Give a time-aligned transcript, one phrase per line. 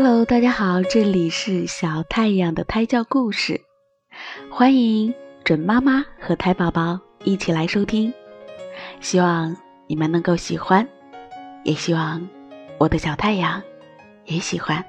[0.00, 3.60] Hello，大家好，这里是小太阳的胎教故事，
[4.48, 8.14] 欢迎准妈妈和胎宝宝一起来收听，
[9.00, 9.56] 希望
[9.88, 10.86] 你们能够喜欢，
[11.64, 12.28] 也希望
[12.78, 13.60] 我的小太阳
[14.26, 14.84] 也喜欢。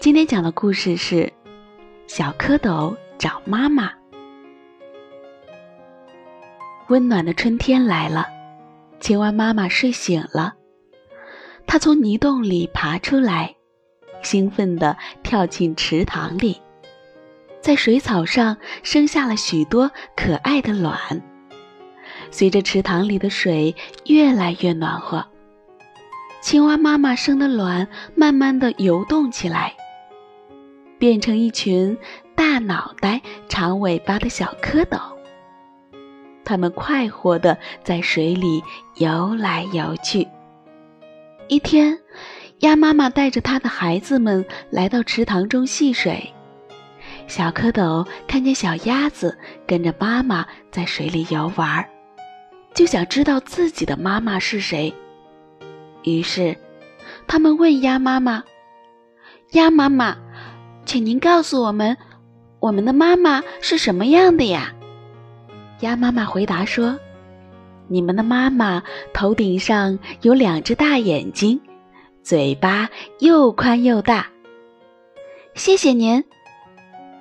[0.00, 1.32] 今天讲的故事是
[2.08, 3.92] 小蝌蚪找妈妈。
[6.88, 8.26] 温暖的春天来了，
[8.98, 10.54] 青蛙妈妈睡醒了。
[11.66, 13.54] 它从泥洞里爬出来，
[14.22, 16.60] 兴奋地跳进池塘里，
[17.60, 21.22] 在水草上生下了许多可爱的卵。
[22.30, 23.74] 随着池塘里的水
[24.06, 25.26] 越来越暖和，
[26.42, 29.74] 青蛙妈妈生的卵慢慢地游动起来，
[30.98, 31.96] 变成一群
[32.34, 35.00] 大脑袋、长尾巴的小蝌蚪。
[36.44, 38.62] 它们快活地在水里
[38.96, 40.26] 游来游去。
[41.50, 41.98] 一天，
[42.60, 46.32] 鸭妈妈带着它的孩子们来到池塘中戏水。
[47.26, 51.84] 小蝌蚪看见小鸭子跟着妈妈在水里游玩，
[52.72, 54.94] 就想知道自己的妈妈是谁。
[56.04, 56.56] 于是，
[57.26, 58.44] 他们问鸭妈妈
[59.50, 60.16] ：“鸭妈妈，
[60.86, 61.96] 请您告诉我们，
[62.60, 64.72] 我们的妈妈是什么样的呀？”
[65.82, 66.96] 鸭妈妈回答说。
[67.90, 71.60] 你们的妈妈头顶上有两只大眼睛，
[72.22, 72.88] 嘴巴
[73.18, 74.28] 又宽又大。
[75.54, 76.22] 谢谢您，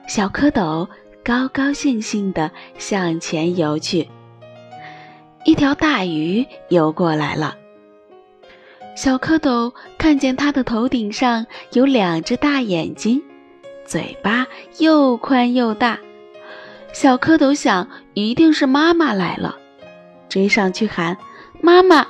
[0.08, 0.88] 小蝌蚪
[1.24, 4.08] 高高兴兴地向前游去。
[5.44, 7.56] 一条大鱼游过来了，
[8.96, 13.20] 小蝌蚪看见它的头顶上有两只大眼睛，
[13.86, 14.46] 嘴巴
[14.78, 15.98] 又宽又大。
[16.94, 19.58] 小蝌蚪想，一定是妈妈来了。
[20.30, 21.18] 追上去喊
[21.62, 22.08] ：“妈妈！”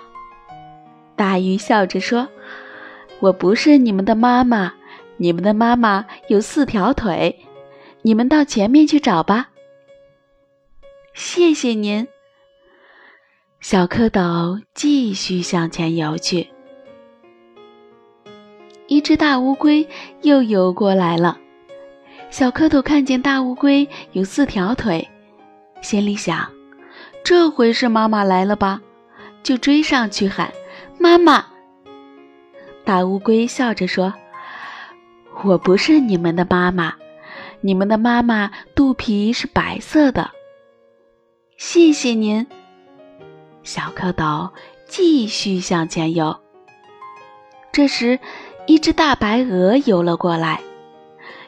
[1.16, 2.28] 大鱼笑着说
[3.20, 4.74] ：“我不是你们的妈妈，
[5.18, 7.40] 你们的妈妈有四条腿，
[8.04, 9.50] 你们到前面去找吧。”
[11.14, 12.08] 谢谢您。
[13.60, 16.48] 小蝌蚪继续向前游去。
[18.88, 19.88] 一只大乌龟
[20.22, 21.38] 又游过来了，
[22.30, 25.06] 小蝌蚪看见大乌龟有四条腿，
[25.82, 26.59] 心里想。
[27.30, 28.82] 这回是妈妈来了吧？
[29.44, 30.52] 就追上去喊
[30.98, 31.46] ：“妈妈！”
[32.84, 34.12] 大乌龟笑着说
[35.46, 36.96] ：“我不是你们的妈妈，
[37.62, 40.32] 你们的妈妈肚皮是白色的。”
[41.56, 42.48] 谢谢您。
[43.62, 44.50] 小蝌蚪
[44.88, 46.36] 继续向前游。
[47.72, 48.20] 这时，
[48.66, 50.60] 一只大白鹅游了过来。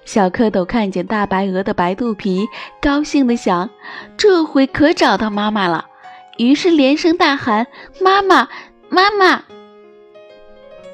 [0.04, 2.48] 小蝌蚪看见大白鹅的白肚皮，
[2.82, 3.70] 高兴地想
[4.18, 5.86] ：“这回可找到妈妈了。”
[6.38, 7.68] 于是连声大喊
[8.02, 8.50] ：“妈妈，
[8.90, 9.44] 妈妈！”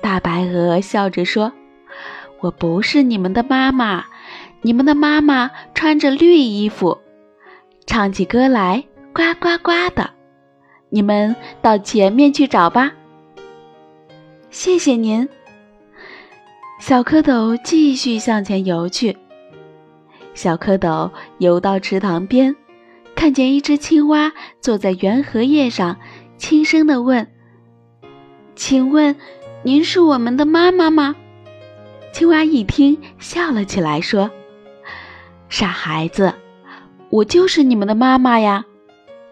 [0.02, 1.54] 大白鹅笑着说
[2.42, 4.06] ：“我不是你们的妈妈，
[4.62, 7.00] 你们的妈妈穿着绿衣服，
[7.86, 10.12] 唱起歌来呱呱呱的。
[10.90, 12.92] 你们到前面去找吧。”
[14.52, 15.28] 谢谢您。
[16.80, 19.18] 小蝌蚪继续向前游去。
[20.34, 22.56] 小蝌蚪游到池塘边，
[23.16, 25.98] 看见一只青蛙坐在圆荷叶上，
[26.38, 27.28] 轻声地问
[28.56, 29.16] ：“请问，
[29.64, 31.16] 您是我们的妈妈吗？”
[32.14, 34.30] 青蛙一听，笑了起来，说
[35.50, 36.36] ：“傻孩子，
[37.10, 38.66] 我就是你们的妈妈呀！”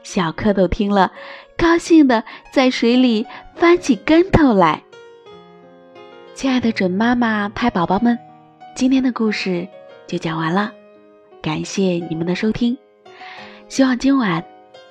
[0.02, 1.12] 小蝌蚪听了，
[1.56, 4.85] 高兴地在水里翻起跟头来。
[6.36, 8.20] 亲爱的准妈妈、胎宝宝们，
[8.76, 9.66] 今天的故事
[10.06, 10.70] 就讲完了，
[11.42, 12.78] 感谢你们的收听。
[13.70, 14.44] 希望今晚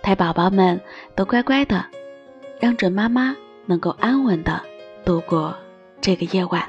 [0.02, 0.80] 胎宝宝们
[1.14, 1.84] 都乖乖的，
[2.58, 4.58] 让准妈妈能够安稳的
[5.04, 5.54] 度过
[6.00, 6.66] 这个夜晚。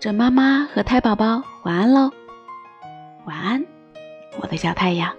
[0.00, 2.10] 准妈妈和胎宝宝晚安喽，
[3.24, 3.64] 晚安，
[4.40, 5.14] 我的小太阳。